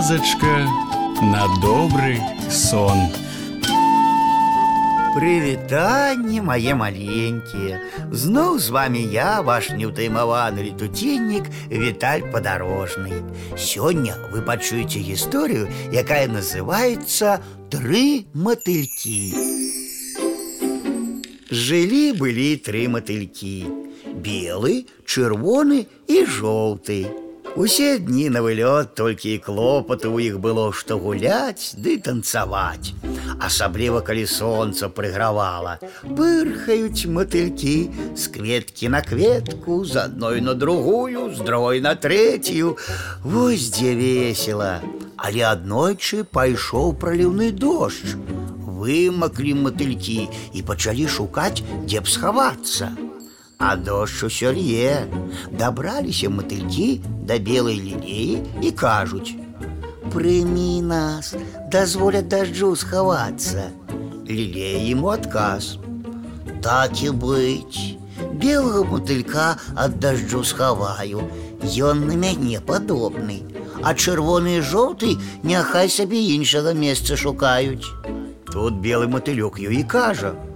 казачка 0.00 0.66
на 1.20 1.44
добрый 1.60 2.18
сон. 2.50 2.96
Прывітанне 5.12 6.40
мае 6.40 6.72
маленькія. 6.74 7.80
Зноў 8.08 8.56
з 8.58 8.72
вами 8.72 9.02
я, 9.12 9.42
ваш 9.44 9.68
неўтаймаваны 9.76 10.64
летуценнік 10.68 11.50
Віталь 11.68 12.24
падарожны. 12.32 13.20
Сёння 13.56 14.16
вы 14.32 14.40
пачуеце 14.40 15.04
гісторыю, 15.04 15.68
якая 15.92 16.24
называецца 16.32 17.36
тры 17.68 18.24
матылькі. 18.32 19.20
Жылі 21.52 22.16
былі 22.16 22.48
тры 22.64 22.88
матылькі: 22.88 23.68
белы, 24.24 24.88
чырвоны 25.04 25.84
і 26.08 26.24
жоўты. 26.24 27.26
Усе 27.56 27.98
дні 27.98 28.28
на 28.28 28.42
вылёт 28.44 28.92
толькі 28.92 29.32
і 29.32 29.40
клопаты 29.40 30.12
ў 30.12 30.28
іх 30.28 30.34
было, 30.44 30.76
што 30.76 31.00
гуляць 31.00 31.72
ды 31.80 31.96
танцаваць. 31.96 32.92
Асабліва 33.40 34.02
калі 34.04 34.26
сонца 34.28 34.90
прыгравала, 34.92 35.80
пырхаюць 36.04 37.08
матылькі 37.08 37.88
з 38.12 38.28
кветкі 38.36 38.92
на 38.92 39.00
кветку, 39.00 39.88
з 39.88 40.04
адной 40.04 40.44
на 40.44 40.52
другую, 40.52 41.32
з 41.32 41.40
другой 41.40 41.80
на 41.80 41.96
трэцюю. 41.96 42.76
Вось 43.24 43.72
дзе 43.72 43.96
весела. 43.96 44.84
Але 45.16 45.48
аднойчы 45.48 46.28
пайшоў 46.28 46.92
праліўны 47.00 47.56
дождж. 47.56 48.20
Вымаклі 48.68 49.56
матылькі 49.64 50.28
і 50.52 50.60
пачалі 50.60 51.08
шукаць, 51.08 51.64
дзе 51.88 52.04
б 52.04 52.06
схавацца. 52.06 52.92
А 53.60 53.76
дождж 53.76 54.24
усё 54.28 54.52
лье. 54.52 55.08
Дабраліся 55.50 56.28
матылькі 56.28 57.00
да 57.24 57.38
белай 57.38 57.80
лілеі 57.80 58.42
і 58.62 58.70
кажуць: « 58.70 60.12
Прымі 60.12 60.82
нас, 60.82 61.34
дазволя 61.72 62.22
дажджу 62.22 62.76
схавацца. 62.76 63.72
Лілея 64.28 64.92
ему 64.92 65.08
адказ. 65.08 65.78
Так 66.62 67.02
і 67.02 67.10
быць. 67.10 67.96
Белага 68.32 68.84
матылька 68.84 69.56
ад 69.74 69.98
дажджу 70.00 70.44
схаваю. 70.44 71.24
Ён 71.62 72.06
на 72.06 72.14
мяне 72.16 72.60
падобны. 72.60 73.42
А 73.82 73.92
чырвоны 73.92 74.58
і 74.58 74.64
жоўты 74.64 75.16
няхай 75.42 75.88
сабе 75.88 76.20
іншага 76.36 76.72
месца 76.72 77.16
шукаюць. 77.16 77.88
Тут 78.52 78.80
белы 78.84 79.08
матылёк 79.08 79.60
ёй 79.60 79.80
і 79.80 79.84
кажа: « 79.84 80.49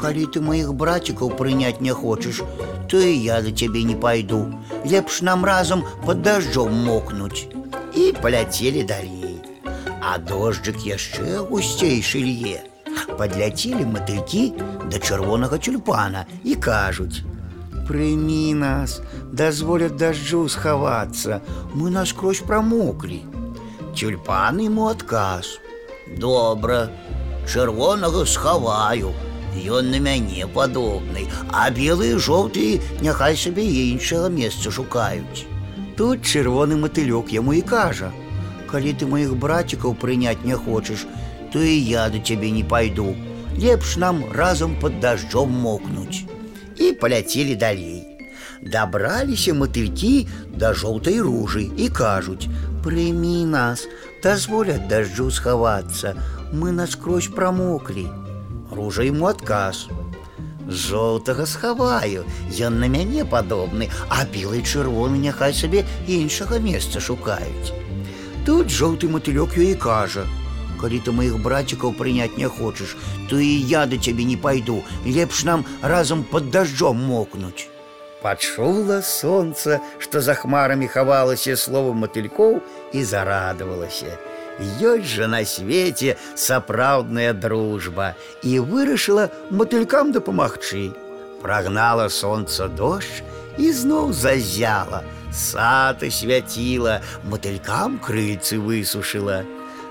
Калі 0.00 0.26
ты 0.26 0.40
маіх 0.40 0.72
брацікаў 0.74 1.34
прыняць 1.38 1.80
не 1.80 1.92
хочаш, 1.92 2.42
то 2.88 3.00
і 3.00 3.14
я 3.16 3.42
за 3.42 3.52
цябе 3.52 3.82
не 3.82 3.96
пайду. 3.96 4.42
Лепш 4.84 5.22
нам 5.22 5.44
разам 5.44 5.84
пад 6.06 6.22
дажджом 6.22 6.74
мокнуць. 6.84 7.46
І 7.94 8.12
паляцелі 8.22 8.82
далей. 8.82 9.40
А 10.00 10.18
дожджык 10.18 10.84
яшчэ 10.84 11.46
гусцейшы 11.48 12.20
лье. 12.20 12.64
Падляцелі 13.18 13.86
матылькі 13.86 14.42
да 14.90 14.98
чырвонага 14.98 15.58
тюльпана 15.58 16.26
і 16.44 16.54
кажуць: « 16.54 17.86
Прымі 17.88 18.54
нас, 18.58 19.00
дазволяць 19.32 19.96
дажджу 20.00 20.48
схавацца, 20.48 21.40
мы 21.74 21.90
наскрозь 21.90 22.40
прамоклі. 22.40 23.22
Тюльпан 23.94 24.60
ему 24.66 24.88
адказ: « 24.88 26.20
Добра, 26.24 26.88
чырвонага 27.46 28.26
схаваю, 29.48 29.48
Ён 29.54 29.90
на 29.90 30.00
мяне 30.00 30.46
падобны, 30.50 31.28
а 31.52 31.70
белыя 31.70 32.16
і 32.16 32.22
жоўтыя 32.26 32.80
няхай 33.00 33.36
сабе 33.38 33.62
іншага 33.62 34.28
месца 34.28 34.70
шукаюць. 34.70 35.46
Тут 35.96 36.26
чырвоны 36.26 36.76
матылёк 36.76 37.30
яму 37.30 37.54
і 37.54 37.62
кажа: « 37.62 38.70
Калі 38.70 38.92
ты 38.98 39.06
маіх 39.06 39.36
брацікаў 39.38 39.94
прыняць 39.94 40.42
не 40.42 40.58
хочаш, 40.58 41.06
то 41.52 41.62
і 41.62 41.78
я 41.78 42.08
да 42.10 42.18
цябе 42.18 42.50
не 42.50 42.64
пайду. 42.64 43.14
Лепш 43.54 43.96
нам 43.96 44.24
разам 44.34 44.74
пад 44.80 44.98
дажджом 44.98 45.54
мокнуць. 45.54 46.26
І 46.76 46.92
паляцелі 46.92 47.54
далей. 47.54 48.02
Дабраліся 48.60 49.54
матылькі 49.54 50.26
да 50.50 50.74
жоўтай 50.74 51.22
ружы 51.22 51.70
і 51.78 51.88
кажуць: « 51.88 52.82
Прымі 52.82 53.46
нас, 53.46 53.86
дазволя 54.20 54.82
дажджу 54.90 55.30
схавацца, 55.30 56.18
мы 56.52 56.72
наскрозь 56.72 57.30
прамоклі. 57.30 58.10
Ружа 58.78 59.02
ему 59.02 59.26
адказ. 59.26 59.88
Жоўтага 60.68 61.46
схаваю, 61.46 62.24
Ён 62.58 62.80
на 62.80 62.88
мяне 62.88 63.24
падобны, 63.24 63.90
а 64.08 64.24
белы 64.24 64.62
чырвоны 64.62 65.18
няхай 65.18 65.52
сабе 65.52 65.84
іншага 66.06 66.58
месца 66.58 67.00
шукаюць. 67.00 67.74
Тут 68.46 68.68
жоўты 68.68 69.08
матылёк 69.08 69.56
ёй 69.56 69.74
кажа: « 69.74 70.80
Калі 70.80 70.98
ты 71.04 71.12
маіх 71.12 71.36
брацікаў 71.40 71.92
прыняць 71.92 72.36
не 72.36 72.48
хочаш, 72.48 72.96
то 73.28 73.38
і 73.38 73.48
я 73.68 73.86
да 73.86 73.96
цябе 73.96 74.24
не 74.24 74.36
пайду, 74.36 74.82
лепш 75.04 75.44
нам 75.44 75.64
разам 75.82 76.24
пад 76.24 76.50
дажджом 76.50 76.96
мокнуць. 76.96 77.68
Пачула 78.24 79.02
сонца, 79.02 79.80
што 79.98 80.20
за 80.20 80.34
хмарамі 80.34 80.88
хавалася 80.88 81.56
слова 81.56 81.92
матылькоў 81.92 82.60
і 82.92 83.04
зарадавалася. 83.04 84.16
Ёсць 84.60 85.10
жа 85.10 85.26
на 85.26 85.42
свеце 85.44 86.16
сапраўдная 86.34 87.32
дружба 87.32 88.14
і 88.42 88.58
вырашыла 88.60 89.30
матылькам 89.50 90.12
дапамагчы. 90.12 90.92
Прагнала 91.42 92.08
сонца 92.08 92.68
дождж 92.68 93.22
і 93.58 93.72
зноў 93.72 94.12
зазяла, 94.12 95.02
сад 95.32 96.04
свяціла, 96.10 97.00
матылькам 97.24 97.98
крыцы 97.98 98.58
высушыла. 98.58 99.42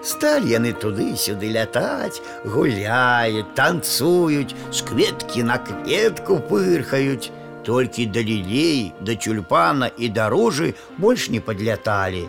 Сталі 0.03 0.51
яны 0.51 0.73
туды-сюды 0.75 1.51
лятаць, 1.55 2.19
гуляюць, 2.43 3.47
танцуюць, 3.55 4.55
з 4.71 4.83
кветкі 4.83 5.43
на 5.47 5.57
кветку 5.63 6.39
пырхаюць. 6.49 7.31
Толькі 7.63 8.05
да 8.11 8.19
лілей, 8.19 8.91
да 8.99 9.15
тюльпана 9.15 9.87
і 9.87 10.09
дарожы 10.11 10.75
больш 10.99 11.29
не 11.31 11.39
падляталі. 11.39 12.27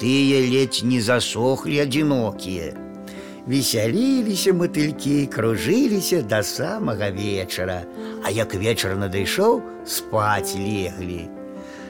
Тыя 0.00 0.40
ледзь 0.48 0.84
не 0.84 1.00
засохлі 1.00 1.80
адзінокія. 1.84 2.72
Весяліліся 3.46 4.52
матылькі, 4.52 5.26
кружыліся 5.26 6.22
да 6.22 6.42
самага 6.42 7.10
вечара, 7.10 7.82
А 8.24 8.30
як 8.30 8.54
вечар 8.54 8.96
надышоў, 8.96 9.62
спаць 9.84 10.54
леглі. 10.54 11.28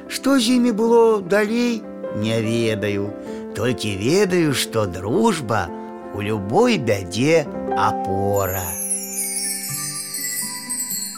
Што 0.08 0.38
з 0.38 0.58
імі 0.58 0.72
было 0.72 1.20
далей, 1.22 1.82
не 2.16 2.42
ведаю, 2.42 3.10
толькі 3.54 3.96
ведаю, 3.96 4.54
што 4.54 4.86
дружба 4.86 5.68
у 6.14 6.22
любой 6.22 6.78
бядзе 6.78 7.46
апора. 7.76 8.66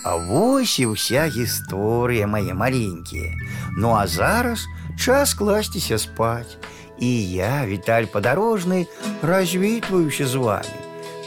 А 0.05 0.17
вось 0.17 0.81
і 0.83 0.91
ўся 0.93 1.29
гісторыя 1.31 2.27
мае 2.27 2.53
маленькія. 2.59 3.39
Ну 3.79 3.95
а 3.95 4.07
зараз 4.11 4.67
час 4.99 5.35
класціся 5.35 5.99
спаць. 5.99 6.57
І 6.99 7.31
я, 7.33 7.67
Віталь 7.67 8.07
падарожны, 8.07 8.87
развітваюся 9.23 10.27
з 10.27 10.35
вами. 10.35 10.79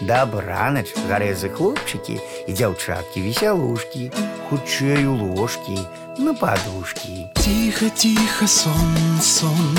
Дабранач 0.01 0.91
гарэзы 1.07 1.49
хлопчыкі 1.55 2.19
і 2.47 2.51
дзяўчаткі 2.51 3.23
весялушкі, 3.23 4.11
хутчэй 4.49 5.07
у 5.07 5.15
ложкі, 5.15 5.79
на 6.19 6.33
падушкі. 6.33 7.27
Тихо, 7.39 7.87
тихо, 7.95 8.47
сон, 8.47 9.19
сон, 9.21 9.75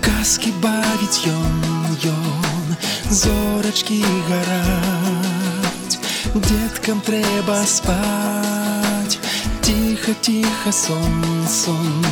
казкі 0.00 0.54
бавіць 0.62 1.26
ён, 1.26 1.58
ён, 2.06 2.66
зорачкі 3.10 4.02
гараць, 4.30 5.98
Деткам 6.34 7.02
трэба 7.02 7.62
спаць. 7.66 9.18
Тихо, 9.60 10.14
тихо, 10.22 10.72
сон, 10.72 11.46
сон, 11.46 12.02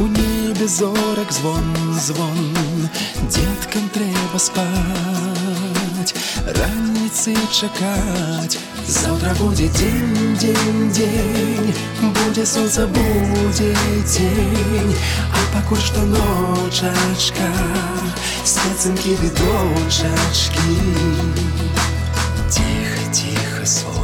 у 0.00 0.06
небе 0.06 0.27
небі 0.59 0.71
зорок 0.71 1.33
звон, 1.33 1.75
звон, 1.99 2.89
деткам 3.21 3.89
треба 3.93 4.39
спать, 4.39 6.15
раніці 6.45 7.37
чекать. 7.51 8.59
Завтра 8.87 9.35
будет 9.39 9.71
день, 9.71 10.37
день, 10.41 10.91
день, 10.95 11.73
буде 12.01 12.45
сонце, 12.45 12.85
буде 12.85 13.75
день, 14.17 14.95
а 15.31 15.55
покуль 15.55 15.77
что 15.77 15.99
ночечка, 16.01 17.51
специнки 18.43 19.09
відочечки. 19.23 20.59
Тихо, 22.49 23.11
тихо, 23.13 23.65
слово. 23.65 23.98